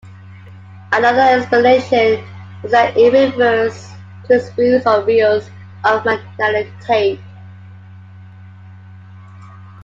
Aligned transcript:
Another 0.93 1.39
explanation 1.39 2.25
is 2.63 2.71
that 2.71 2.97
it 2.97 3.13
refers 3.13 3.91
to 4.25 4.39
"spools" 4.39 4.81
or 4.87 5.03
reels 5.03 5.47
of 5.83 6.03
magnetic 6.03 6.67
tape. 6.79 7.19